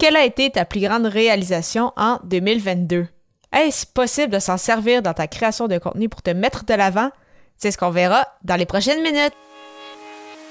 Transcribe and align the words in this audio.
Quelle 0.00 0.16
a 0.16 0.24
été 0.24 0.48
ta 0.48 0.64
plus 0.64 0.80
grande 0.80 1.04
réalisation 1.04 1.92
en 1.94 2.20
2022? 2.24 3.06
Est-ce 3.52 3.84
possible 3.86 4.32
de 4.32 4.38
s'en 4.38 4.56
servir 4.56 5.02
dans 5.02 5.12
ta 5.12 5.26
création 5.26 5.68
de 5.68 5.76
contenu 5.76 6.08
pour 6.08 6.22
te 6.22 6.30
mettre 6.30 6.64
de 6.64 6.72
l'avant? 6.72 7.10
C'est 7.58 7.70
ce 7.70 7.76
qu'on 7.76 7.90
verra 7.90 8.24
dans 8.42 8.56
les 8.56 8.64
prochaines 8.64 9.02
minutes. 9.02 9.34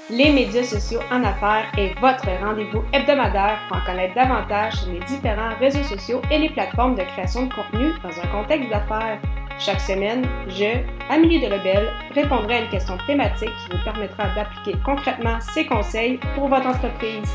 Les 0.08 0.30
médias 0.30 0.62
sociaux 0.62 1.00
en 1.10 1.24
affaires 1.24 1.66
est 1.76 1.98
votre 1.98 2.28
rendez-vous 2.40 2.84
hebdomadaire 2.92 3.58
pour 3.66 3.78
en 3.78 3.84
connaître 3.84 4.14
davantage 4.14 4.74
sur 4.74 4.92
les 4.92 5.00
différents 5.00 5.56
réseaux 5.58 5.82
sociaux 5.82 6.22
et 6.30 6.38
les 6.38 6.50
plateformes 6.50 6.94
de 6.94 7.02
création 7.02 7.46
de 7.46 7.52
contenu 7.52 7.90
dans 8.04 8.20
un 8.20 8.26
contexte 8.28 8.70
d'affaires. 8.70 9.18
Chaque 9.58 9.80
semaine, 9.80 10.24
je, 10.46 10.78
Amélie 11.12 11.40
Delebel, 11.40 11.88
répondrai 12.14 12.54
à 12.54 12.60
une 12.60 12.70
question 12.70 12.96
thématique 13.04 13.50
qui 13.50 13.76
vous 13.76 13.82
permettra 13.82 14.32
d'appliquer 14.36 14.78
concrètement 14.84 15.40
ces 15.40 15.66
conseils 15.66 16.20
pour 16.36 16.46
votre 16.46 16.68
entreprise. 16.68 17.28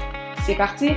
C'est 0.45 0.55
parti! 0.55 0.91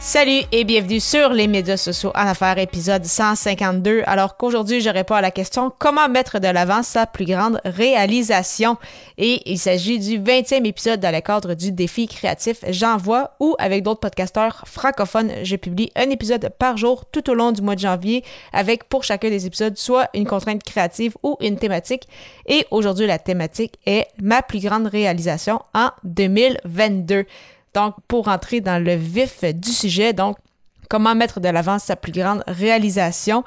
Salut 0.00 0.42
et 0.52 0.62
bienvenue 0.62 1.00
sur 1.00 1.30
les 1.30 1.48
médias 1.48 1.76
sociaux 1.76 2.12
en 2.14 2.28
affaires, 2.28 2.56
épisode 2.58 3.04
152. 3.04 4.02
Alors 4.06 4.36
qu'aujourd'hui, 4.36 4.80
je 4.80 4.90
réponds 4.90 5.16
à 5.16 5.20
la 5.20 5.32
question 5.32 5.72
comment 5.76 6.08
mettre 6.08 6.38
de 6.38 6.46
l'avant 6.46 6.84
sa 6.84 7.04
plus 7.04 7.24
grande 7.24 7.60
réalisation? 7.64 8.76
Et 9.18 9.42
il 9.50 9.58
s'agit 9.58 9.98
du 9.98 10.20
20e 10.20 10.64
épisode 10.64 11.00
dans 11.00 11.12
le 11.12 11.20
cadre 11.20 11.54
du 11.54 11.72
défi 11.72 12.06
créatif 12.06 12.58
J'envoie 12.68 13.32
où, 13.40 13.56
avec 13.58 13.82
d'autres 13.82 13.98
podcasteurs 13.98 14.62
francophones, 14.66 15.32
je 15.42 15.56
publie 15.56 15.90
un 15.96 16.10
épisode 16.10 16.48
par 16.60 16.76
jour 16.76 17.04
tout 17.10 17.28
au 17.28 17.34
long 17.34 17.50
du 17.50 17.60
mois 17.60 17.74
de 17.74 17.80
janvier 17.80 18.22
avec 18.52 18.84
pour 18.84 19.02
chacun 19.02 19.30
des 19.30 19.46
épisodes 19.46 19.76
soit 19.76 20.10
une 20.14 20.26
contrainte 20.26 20.62
créative 20.62 21.16
ou 21.24 21.36
une 21.40 21.58
thématique. 21.58 22.04
Et 22.46 22.66
aujourd'hui, 22.70 23.08
la 23.08 23.18
thématique 23.18 23.74
est 23.84 24.06
ma 24.22 24.42
plus 24.42 24.60
grande 24.60 24.86
réalisation 24.86 25.60
en 25.74 25.90
2022. 26.04 27.26
Donc, 27.78 27.94
pour 28.08 28.26
entrer 28.26 28.60
dans 28.60 28.82
le 28.82 28.96
vif 28.96 29.44
du 29.44 29.70
sujet, 29.70 30.12
donc, 30.12 30.36
comment 30.90 31.14
mettre 31.14 31.38
de 31.38 31.48
l'avant 31.48 31.78
sa 31.78 31.94
plus 31.94 32.10
grande 32.10 32.42
réalisation? 32.48 33.44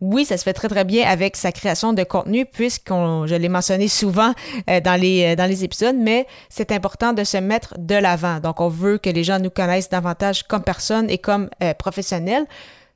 Oui, 0.00 0.24
ça 0.24 0.36
se 0.36 0.44
fait 0.44 0.52
très 0.52 0.68
très 0.68 0.84
bien 0.84 1.04
avec 1.08 1.34
sa 1.34 1.50
création 1.50 1.92
de 1.92 2.04
contenu, 2.04 2.46
puisqu'on, 2.46 3.26
je 3.26 3.34
l'ai 3.34 3.48
mentionné 3.48 3.88
souvent 3.88 4.32
euh, 4.70 4.78
dans, 4.78 4.94
les, 4.94 5.32
euh, 5.32 5.34
dans 5.34 5.46
les 5.46 5.64
épisodes, 5.64 5.96
mais 5.98 6.28
c'est 6.48 6.70
important 6.70 7.12
de 7.12 7.24
se 7.24 7.36
mettre 7.38 7.74
de 7.76 7.96
l'avant. 7.96 8.38
Donc, 8.38 8.60
on 8.60 8.68
veut 8.68 8.98
que 8.98 9.10
les 9.10 9.24
gens 9.24 9.40
nous 9.40 9.50
connaissent 9.50 9.88
davantage 9.88 10.44
comme 10.44 10.62
personne 10.62 11.10
et 11.10 11.18
comme 11.18 11.50
euh, 11.60 11.74
professionnels. 11.74 12.46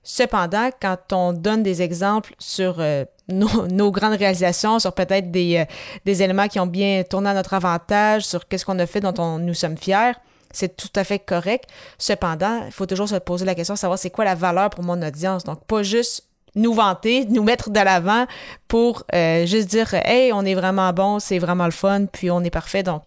Cependant, 0.05 0.71
quand 0.81 1.13
on 1.13 1.33
donne 1.33 1.65
des 1.65 1.83
exemples 1.83 2.35
sur 2.39 2.81
nos, 3.29 3.91
grandes 3.91 4.17
réalisations, 4.17 4.79
sur 4.79 4.93
peut-être 4.93 5.33
des, 5.33 5.65
des 6.05 6.23
éléments 6.23 6.47
qui 6.47 6.61
ont 6.61 6.69
bien 6.69 7.03
tourné 7.03 7.31
à 7.31 7.35
notre 7.35 7.55
avantage, 7.55 8.23
sur 8.23 8.47
qu'est-ce 8.47 8.65
qu'on 8.65 8.79
a 8.79 8.87
fait 8.87 9.01
dont 9.01 9.15
on, 9.19 9.41
nous 9.41 9.55
sommes 9.55 9.77
fiers, 9.77 10.13
c'est 10.51 10.77
tout 10.77 10.91
à 10.97 11.05
fait 11.05 11.19
correct. 11.19 11.69
Cependant, 11.99 12.63
il 12.67 12.73
faut 12.73 12.87
toujours 12.87 13.09
se 13.09 13.17
poser 13.17 13.45
la 13.45 13.55
question 13.55 13.75
de 13.75 13.79
savoir 13.79 13.99
c'est 13.99 14.11
quoi 14.11 14.25
la 14.25 14.35
valeur 14.35 14.71
pour 14.71 14.85
mon 14.85 15.01
audience. 15.03 15.45
Donc, 15.45 15.65
pas 15.65 15.83
juste 15.83 16.25
nous 16.55 16.73
vanter, 16.73 17.25
nous 17.29 17.43
mettre 17.43 17.71
de 17.71 17.81
l'avant 17.81 18.27
pour 18.67 19.05
euh, 19.15 19.47
juste 19.47 19.69
dire 19.69 19.93
Hey, 19.95 20.33
on 20.33 20.45
est 20.45 20.55
vraiment 20.55 20.93
bon, 20.93 21.19
c'est 21.19 21.39
vraiment 21.39 21.67
le 21.67 21.73
fun, 21.73 22.07
puis 22.07 22.31
on 22.31 22.41
est 22.43 22.51
parfait, 22.51 22.83
donc 22.83 23.03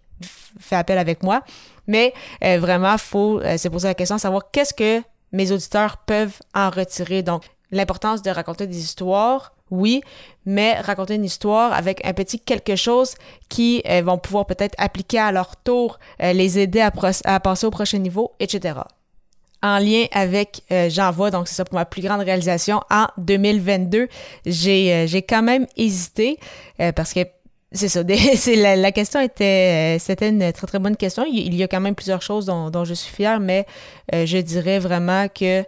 fais 0.60 0.76
appel 0.76 0.98
avec 0.98 1.24
moi. 1.24 1.42
Mais 1.88 2.14
euh, 2.44 2.60
vraiment, 2.60 2.94
il 2.94 3.00
faut 3.00 3.40
euh, 3.40 3.58
se 3.58 3.68
poser 3.68 3.88
la 3.88 3.96
question 3.96 4.16
de 4.16 4.22
savoir 4.22 4.52
qu'est-ce 4.52 4.74
que 4.74 5.02
mes 5.32 5.52
auditeurs 5.52 5.98
peuvent 5.98 6.40
en 6.54 6.70
retirer. 6.70 7.24
Donc, 7.24 7.44
l'importance 7.72 8.22
de 8.22 8.30
raconter 8.30 8.68
des 8.68 8.80
histoires, 8.80 9.54
oui, 9.72 10.02
mais 10.46 10.80
raconter 10.80 11.16
une 11.16 11.24
histoire 11.24 11.74
avec 11.74 12.06
un 12.06 12.14
petit 12.14 12.40
quelque 12.40 12.76
chose 12.76 13.16
qui 13.50 13.82
euh, 13.90 14.02
vont 14.04 14.18
pouvoir 14.18 14.46
peut-être 14.46 14.76
appliquer 14.78 15.20
à 15.20 15.32
leur 15.32 15.56
tour, 15.56 15.98
euh, 16.22 16.34
les 16.34 16.60
aider 16.60 16.82
à, 16.82 17.40
passer 17.40 17.66
au 17.66 17.72
prochain 17.72 17.98
niveau, 17.98 18.34
etc. 18.40 18.80
En 19.64 19.80
lien 19.80 20.06
avec 20.12 20.64
euh, 20.72 20.90
J'envoie, 20.90 21.32
donc 21.32 21.48
c'est 21.48 21.56
ça 21.56 21.66
pour 21.66 21.76
ma 21.76 21.86
plus 21.86 22.02
grande 22.02 22.22
réalisation 22.22 22.82
en 22.90 23.08
2022, 23.18 24.08
j'ai 24.46 25.08
j'ai 25.08 25.22
quand 25.22 25.44
même 25.44 25.68
hésité 25.78 26.38
parce 26.96 27.14
que 27.14 27.22
c'est 27.74 27.88
ça. 27.88 28.02
c'est 28.36 28.56
la, 28.76 28.92
question 28.92 29.22
était, 29.22 29.98
c'était 30.00 30.30
une 30.30 30.52
très 30.52 30.68
très 30.68 30.80
bonne 30.80 30.98
question. 30.98 31.24
Il, 31.26 31.56
y 31.56 31.64
a 31.64 31.68
quand 31.70 31.80
même 31.80 31.96
plusieurs 31.96 32.22
choses 32.22 32.46
dont, 32.46 32.84
je 32.84 32.94
suis 32.94 33.14
fière, 33.14 33.40
mais 33.40 33.66
euh, 34.14 34.26
je 34.26 34.40
dirais 34.40 34.78
vraiment 34.80 35.28
que 35.30 35.62
euh, 35.62 35.64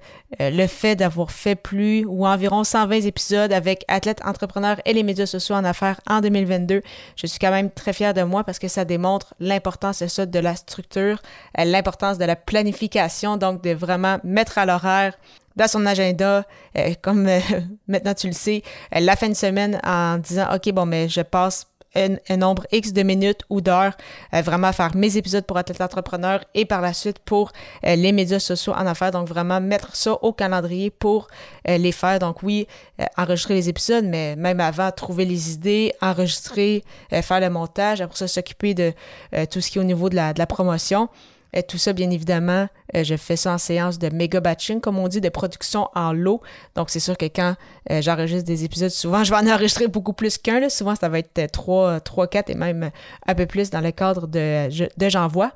le 0.50 0.68
fait 0.68 0.98
d'avoir 0.98 1.32
fait 1.32 1.56
plus 1.56 2.04
ou 2.06 2.28
environ 2.28 2.66
120 2.66 3.06
épisodes 3.06 3.54
avec 3.54 3.86
athlètes 3.88 4.20
entrepreneurs 4.26 4.82
et 4.86 4.92
les 4.92 5.04
médias 5.04 5.26
sociaux 5.26 5.56
en 5.56 5.64
affaires 5.64 6.02
en 6.10 6.20
2022, 6.20 6.82
je 7.16 7.28
suis 7.28 7.40
quand 7.40 7.52
même 7.52 7.72
très 7.72 7.94
fière 7.94 8.14
de 8.14 8.24
moi 8.24 8.44
parce 8.44 8.60
que 8.60 8.68
ça 8.68 8.84
démontre 8.84 9.34
l'importance 9.40 10.02
de 10.02 10.08
ça, 10.08 10.26
de 10.26 10.40
la 10.40 10.58
structure, 10.58 11.22
euh, 11.58 11.64
l'importance 11.64 12.18
de 12.18 12.26
la 12.26 12.36
planification, 12.36 13.38
donc 13.38 13.64
de 13.64 13.74
vraiment 13.74 14.18
mettre 14.26 14.58
à 14.58 14.66
l'horaire 14.66 15.14
dans 15.56 15.68
son 15.68 15.86
agenda, 15.86 16.46
comme 17.04 17.30
maintenant 17.88 18.16
tu 18.16 18.26
le 18.26 18.34
sais, 18.34 18.64
la 18.92 19.16
fin 19.16 19.30
de 19.30 19.36
semaine 19.36 19.80
en 19.86 20.18
disant 20.18 20.48
OK 20.52 20.74
bon 20.74 20.88
mais 20.88 21.08
je 21.08 21.22
passe 21.22 21.68
un, 21.96 22.38
nombre 22.38 22.66
X 22.72 22.94
de 22.94 23.04
minutes 23.04 23.42
ou 23.50 23.62
d'heures 23.62 23.96
euh, 24.34 24.42
vraiment 24.42 24.72
faire 24.74 24.96
mes 24.96 25.18
épisodes 25.18 25.46
pour 25.46 25.58
Athlète 25.58 25.82
Entrepreneur 25.82 26.44
et 26.54 26.66
par 26.66 26.82
la 26.82 26.94
suite 26.94 27.20
pour 27.20 27.52
euh, 27.86 27.96
les 27.96 28.12
médias 28.12 28.40
sociaux 28.40 28.74
en 28.74 28.86
affaires. 28.86 29.12
Donc 29.12 29.28
vraiment 29.28 29.62
mettre 29.62 29.96
ça 29.96 30.14
au 30.14 30.34
calendrier 30.34 30.90
pour 30.90 31.28
euh, 31.68 31.78
les 31.78 31.92
faire. 31.92 32.20
Donc 32.20 32.44
oui, 32.44 32.68
enregistrer 33.18 33.56
les 33.56 33.70
épisodes, 33.70 34.06
mais 34.06 34.36
même 34.36 34.60
avant, 34.60 34.92
trouver 34.92 35.26
les 35.26 35.54
idées, 35.54 35.94
enregistrer, 36.02 36.84
faire 37.10 37.40
le 37.40 37.50
montage, 37.50 38.02
après 38.02 38.18
ça 38.18 38.28
s'occuper 38.28 38.74
de 38.74 38.94
tout 39.50 39.62
ce 39.62 39.72
qui 39.72 39.78
est 39.78 39.82
au 39.82 39.86
niveau 39.86 40.10
de 40.10 40.16
la, 40.16 40.34
de 40.34 40.40
la 40.40 40.46
promotion. 40.46 41.10
Et 41.54 41.64
tout 41.64 41.78
ça, 41.78 41.94
bien 41.94 42.10
évidemment, 42.10 42.68
euh, 42.96 43.04
je 43.04 43.16
fais 43.16 43.36
ça 43.36 43.54
en 43.54 43.58
séance 43.58 44.00
de 44.00 44.10
méga 44.10 44.40
batching, 44.40 44.82
comme 44.82 44.98
on 44.98 45.08
dit, 45.08 45.22
de 45.22 45.30
production 45.30 45.90
en 45.96 46.14
lot. 46.14 46.42
Donc, 46.76 46.90
c'est 46.90 47.00
sûr 47.00 47.18
que 47.18 47.26
quand 47.26 47.56
euh, 47.92 48.02
j'enregistre 48.02 48.46
des 48.46 48.64
épisodes, 48.64 48.90
souvent, 48.90 49.24
je 49.24 49.32
vais 49.32 49.38
en 49.38 49.48
enregistrer 49.48 49.88
beaucoup 49.88 50.14
plus 50.14 50.38
qu'un. 50.38 50.68
Souvent, 50.70 50.96
ça 50.96 51.10
va 51.10 51.20
être 51.20 51.52
3, 51.52 52.00
3, 52.00 52.28
4 52.28 52.50
et 52.50 52.56
même 52.56 52.92
un 53.28 53.36
peu 53.36 53.46
plus 53.46 53.70
dans 53.70 53.82
le 53.82 53.92
cadre 53.92 54.28
de, 54.28 54.70
de 54.70 55.10
J'envoie. 55.10 55.52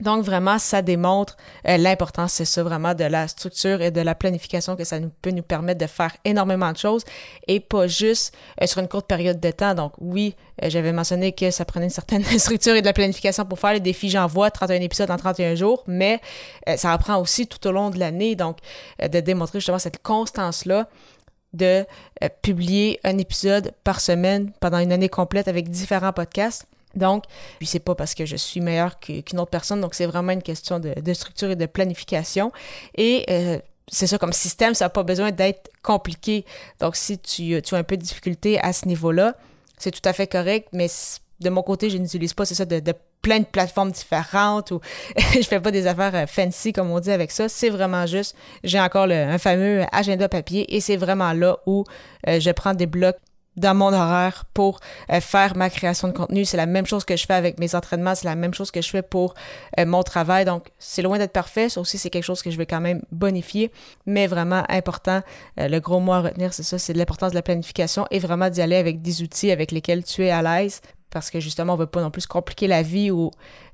Donc 0.00 0.24
vraiment, 0.24 0.58
ça 0.58 0.82
démontre 0.82 1.36
euh, 1.68 1.76
l'importance, 1.76 2.32
c'est 2.32 2.44
ça 2.44 2.62
vraiment, 2.62 2.94
de 2.94 3.04
la 3.04 3.28
structure 3.28 3.82
et 3.82 3.90
de 3.90 4.00
la 4.00 4.14
planification 4.14 4.76
que 4.76 4.84
ça 4.84 4.98
nous, 4.98 5.10
peut 5.22 5.30
nous 5.30 5.42
permettre 5.42 5.80
de 5.80 5.86
faire 5.86 6.16
énormément 6.24 6.72
de 6.72 6.78
choses 6.78 7.04
et 7.46 7.60
pas 7.60 7.86
juste 7.86 8.34
euh, 8.60 8.66
sur 8.66 8.80
une 8.80 8.88
courte 8.88 9.06
période 9.06 9.40
de 9.40 9.50
temps. 9.50 9.74
Donc 9.74 9.92
oui, 9.98 10.34
euh, 10.62 10.70
j'avais 10.70 10.92
mentionné 10.92 11.32
que 11.32 11.50
ça 11.50 11.64
prenait 11.64 11.86
une 11.86 11.90
certaine 11.90 12.24
structure 12.38 12.74
et 12.74 12.80
de 12.80 12.86
la 12.86 12.92
planification 12.92 13.44
pour 13.44 13.58
faire 13.58 13.74
les 13.74 13.80
défis 13.80 14.10
J'envoie 14.10 14.50
31 14.50 14.80
épisodes 14.80 15.10
en 15.10 15.16
31 15.16 15.54
jours, 15.54 15.84
mais 15.86 16.20
ça 16.76 16.92
apprend 16.92 17.20
aussi 17.20 17.46
tout 17.46 17.64
au 17.68 17.70
long 17.70 17.90
de 17.90 17.98
l'année. 17.98 18.34
Donc 18.34 18.58
de 19.00 19.20
démontrer 19.20 19.60
justement 19.60 19.78
cette 19.78 20.02
constance-là 20.02 20.88
de 21.52 21.84
publier 22.42 22.98
un 23.04 23.18
épisode 23.18 23.72
par 23.84 24.00
semaine 24.00 24.52
pendant 24.60 24.78
une 24.78 24.90
année 24.90 25.08
complète 25.08 25.46
avec 25.46 25.68
différents 25.68 26.12
podcasts 26.12 26.66
donc, 26.94 27.24
puis 27.58 27.66
c'est 27.66 27.80
pas 27.80 27.94
parce 27.94 28.14
que 28.14 28.26
je 28.26 28.36
suis 28.36 28.60
meilleure 28.60 28.98
qu'une 28.98 29.38
autre 29.38 29.50
personne, 29.50 29.80
donc 29.80 29.94
c'est 29.94 30.06
vraiment 30.06 30.32
une 30.32 30.42
question 30.42 30.80
de, 30.80 31.12
structure 31.12 31.50
et 31.50 31.56
de 31.56 31.66
planification. 31.66 32.52
Et 32.96 33.24
euh, 33.30 33.58
c'est 33.88 34.06
ça, 34.06 34.18
comme 34.18 34.32
système, 34.32 34.74
ça 34.74 34.86
n'a 34.86 34.90
pas 34.90 35.02
besoin 35.02 35.30
d'être 35.30 35.70
compliqué. 35.82 36.44
Donc, 36.80 36.96
si 36.96 37.18
tu, 37.18 37.56
as 37.56 37.76
un 37.76 37.82
peu 37.82 37.96
de 37.96 38.02
difficulté 38.02 38.60
à 38.60 38.72
ce 38.72 38.86
niveau-là, 38.86 39.36
c'est 39.78 39.90
tout 39.90 40.06
à 40.08 40.12
fait 40.12 40.26
correct, 40.26 40.68
mais 40.72 40.88
de 41.40 41.50
mon 41.50 41.62
côté, 41.62 41.90
je 41.90 41.98
n'utilise 41.98 42.34
pas, 42.34 42.44
c'est 42.44 42.54
ça, 42.54 42.64
de, 42.64 42.80
plein 43.22 43.40
de 43.40 43.44
plateformes 43.44 43.90
différentes 43.90 44.70
ou 44.70 44.80
je 45.16 45.42
fais 45.42 45.60
pas 45.60 45.70
des 45.70 45.86
affaires 45.86 46.14
euh, 46.14 46.26
fancy, 46.26 46.72
comme 46.72 46.90
on 46.90 47.00
dit 47.00 47.10
avec 47.10 47.30
ça. 47.30 47.48
C'est 47.48 47.68
vraiment 47.68 48.06
juste, 48.06 48.34
j'ai 48.64 48.80
encore 48.80 49.08
un 49.10 49.38
fameux 49.38 49.84
agenda 49.92 50.28
papier 50.28 50.74
et 50.74 50.80
c'est 50.80 50.96
vraiment 50.96 51.34
là 51.34 51.58
où 51.66 51.84
euh, 52.28 52.40
je 52.40 52.50
prends 52.50 52.72
des 52.72 52.86
blocs 52.86 53.18
dans 53.56 53.74
mon 53.74 53.92
horaire 53.92 54.44
pour 54.54 54.80
euh, 55.10 55.20
faire 55.20 55.56
ma 55.56 55.70
création 55.70 56.08
de 56.08 56.12
contenu. 56.12 56.44
C'est 56.44 56.56
la 56.56 56.66
même 56.66 56.86
chose 56.86 57.04
que 57.04 57.16
je 57.16 57.26
fais 57.26 57.34
avec 57.34 57.58
mes 57.58 57.74
entraînements, 57.74 58.14
c'est 58.14 58.26
la 58.26 58.36
même 58.36 58.54
chose 58.54 58.70
que 58.70 58.80
je 58.80 58.88
fais 58.88 59.02
pour 59.02 59.34
euh, 59.78 59.86
mon 59.86 60.02
travail. 60.02 60.44
Donc, 60.44 60.68
c'est 60.78 61.02
loin 61.02 61.18
d'être 61.18 61.32
parfait. 61.32 61.68
Ça 61.68 61.80
aussi, 61.80 61.98
c'est 61.98 62.10
quelque 62.10 62.24
chose 62.24 62.42
que 62.42 62.50
je 62.50 62.56
vais 62.56 62.66
quand 62.66 62.80
même 62.80 63.02
bonifier, 63.10 63.70
mais 64.06 64.26
vraiment 64.26 64.64
important. 64.68 65.22
Euh, 65.58 65.68
le 65.68 65.80
gros 65.80 66.00
mot 66.00 66.12
à 66.12 66.20
retenir, 66.22 66.52
c'est 66.52 66.62
ça, 66.62 66.78
c'est 66.78 66.92
l'importance 66.92 67.30
de 67.30 67.36
la 67.36 67.42
planification 67.42 68.06
et 68.10 68.18
vraiment 68.18 68.50
d'y 68.50 68.62
aller 68.62 68.76
avec 68.76 69.02
des 69.02 69.22
outils 69.22 69.50
avec 69.50 69.72
lesquels 69.72 70.04
tu 70.04 70.24
es 70.24 70.30
à 70.30 70.42
l'aise 70.42 70.80
parce 71.10 71.30
que 71.30 71.40
justement, 71.40 71.74
on 71.74 71.76
veut 71.76 71.86
pas 71.86 72.00
non 72.00 72.10
plus 72.10 72.26
compliquer 72.26 72.66
la 72.66 72.82
vie 72.82 73.10
ou 73.10 73.30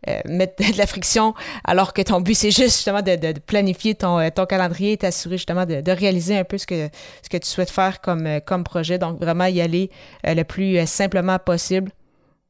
euh, 0.08 0.20
mettre 0.26 0.54
de 0.72 0.78
la 0.78 0.86
friction, 0.86 1.34
alors 1.64 1.92
que 1.92 2.02
ton 2.02 2.20
but, 2.20 2.34
c'est 2.34 2.50
juste 2.50 2.76
justement 2.76 3.02
de, 3.02 3.38
planifier 3.40 3.94
ton, 3.94 4.18
euh, 4.18 4.30
ton 4.34 4.46
calendrier 4.46 4.92
et 4.92 4.96
t'assurer 4.96 5.36
justement 5.36 5.66
de, 5.66 5.90
réaliser 5.90 6.36
un 6.38 6.44
peu 6.44 6.58
ce 6.58 6.66
que, 6.66 6.88
ce 7.22 7.28
que 7.28 7.36
tu 7.36 7.48
souhaites 7.48 7.70
faire 7.70 8.00
comme, 8.00 8.26
euh, 8.26 8.40
comme 8.40 8.64
projet. 8.64 8.98
Donc, 8.98 9.20
vraiment 9.20 9.46
y 9.46 9.60
aller 9.60 9.90
le 10.24 10.42
plus 10.42 10.86
simplement 10.86 11.38
possible 11.38 11.90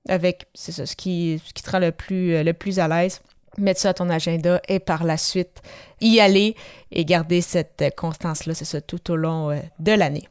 avec, 0.08 0.46
c'est 0.54 0.72
ça, 0.72 0.86
ce 0.86 0.96
qui, 0.96 1.40
ce 1.44 1.52
qui 1.52 1.62
te 1.62 1.70
rend 1.70 1.78
le 1.78 1.92
plus, 1.92 2.42
le 2.42 2.52
plus 2.52 2.78
à 2.78 2.88
l'aise. 2.88 3.20
Mettre 3.58 3.80
ça 3.80 3.90
à 3.90 3.94
ton 3.94 4.10
agenda 4.10 4.60
et 4.68 4.80
par 4.80 5.02
la 5.04 5.16
suite 5.16 5.62
y 6.00 6.20
aller 6.20 6.54
et 6.92 7.06
garder 7.06 7.40
cette 7.40 7.84
constance-là, 7.96 8.54
c'est 8.54 8.66
ça, 8.66 8.80
tout 8.82 9.10
au 9.10 9.16
long 9.16 9.58
de 9.78 9.92
l'année. 9.92 10.28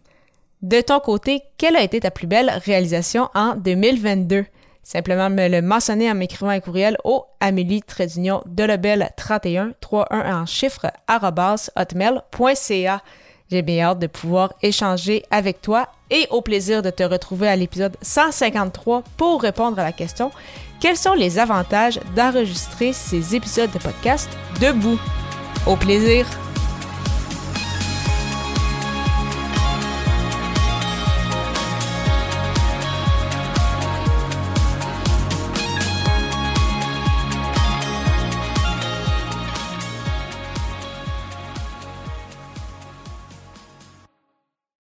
De 0.66 0.82
ton 0.82 1.00
côté, 1.00 1.44
quelle 1.60 1.76
a 1.76 1.84
été 1.84 2.00
ta 2.00 2.10
plus 2.10 2.26
belle 2.26 2.50
réalisation 2.66 3.30
en 3.36 3.54
2022? 3.56 4.46
Simplement 4.82 5.30
me 5.30 5.48
le 5.48 5.62
mentionner 5.62 6.10
en 6.10 6.16
m'écrivant 6.16 6.50
un 6.50 6.60
courriel 6.60 6.98
au 7.04 7.24
Amélie 7.40 7.84
Delebel 8.48 9.12
31 9.16 9.74
31 9.80 10.42
en 10.42 10.48
chiffre 10.48 10.88
hotmail.ca. 11.76 13.02
J'ai 13.52 13.62
bien 13.62 13.86
hâte 13.86 14.00
de 14.00 14.08
pouvoir 14.08 14.56
échanger 14.64 15.22
avec 15.30 15.62
toi 15.62 15.88
et 16.10 16.26
au 16.32 16.42
plaisir 16.42 16.82
de 16.82 16.90
te 16.90 17.04
retrouver 17.04 17.48
à 17.48 17.56
l'épisode 17.56 17.96
153 18.02 19.04
pour 19.18 19.44
répondre 19.44 19.78
à 19.78 19.84
la 19.84 19.92
question 19.92 20.32
quels 20.80 20.98
sont 20.98 21.14
les 21.14 21.38
avantages 21.38 22.00
d'enregistrer 22.16 22.92
ces 22.92 23.36
épisodes 23.36 23.72
de 23.72 23.78
podcast 23.78 24.32
debout? 24.60 25.00
Au 25.68 25.76
plaisir! 25.76 26.26